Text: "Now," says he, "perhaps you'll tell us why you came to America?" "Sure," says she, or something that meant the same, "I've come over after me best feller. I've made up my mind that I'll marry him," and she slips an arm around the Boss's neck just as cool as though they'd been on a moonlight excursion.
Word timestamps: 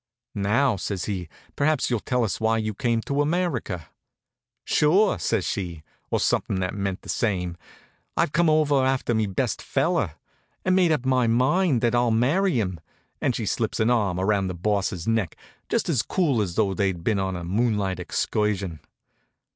"Now," 0.33 0.77
says 0.77 1.05
he, 1.05 1.29
"perhaps 1.55 1.91
you'll 1.91 1.99
tell 1.99 2.23
us 2.23 2.39
why 2.41 2.57
you 2.57 2.73
came 2.73 3.01
to 3.01 3.21
America?" 3.21 3.89
"Sure," 4.65 5.19
says 5.19 5.45
she, 5.45 5.83
or 6.09 6.19
something 6.19 6.59
that 6.59 6.73
meant 6.73 7.03
the 7.03 7.07
same, 7.07 7.55
"I've 8.17 8.31
come 8.31 8.49
over 8.49 8.83
after 8.83 9.13
me 9.13 9.27
best 9.27 9.61
feller. 9.61 10.15
I've 10.65 10.73
made 10.73 10.91
up 10.91 11.05
my 11.05 11.27
mind 11.27 11.81
that 11.81 11.93
I'll 11.93 12.09
marry 12.09 12.59
him," 12.59 12.79
and 13.21 13.35
she 13.35 13.45
slips 13.45 13.79
an 13.79 13.91
arm 13.91 14.19
around 14.19 14.47
the 14.47 14.55
Boss's 14.55 15.07
neck 15.07 15.35
just 15.69 15.87
as 15.87 16.01
cool 16.01 16.41
as 16.41 16.55
though 16.55 16.73
they'd 16.73 17.03
been 17.03 17.19
on 17.19 17.35
a 17.35 17.43
moonlight 17.43 17.99
excursion. 17.99 18.79